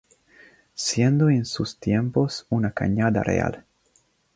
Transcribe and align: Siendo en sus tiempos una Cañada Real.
Siendo 0.73 1.29
en 1.29 1.45
sus 1.45 1.77
tiempos 1.79 2.47
una 2.49 2.71
Cañada 2.71 3.21
Real. 3.21 3.65